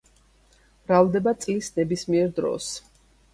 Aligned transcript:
მრავლდება 0.87 1.33
წლის 1.43 1.69
ნებისმიერ 1.77 2.33
დროს. 2.41 2.73